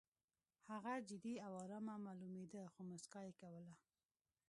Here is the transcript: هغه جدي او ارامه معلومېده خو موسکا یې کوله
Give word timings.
هغه 0.71 0.93
جدي 1.09 1.35
او 1.45 1.53
ارامه 1.63 1.95
معلومېده 2.05 2.63
خو 2.73 2.79
موسکا 2.89 3.19
یې 3.27 3.33
کوله 3.41 3.73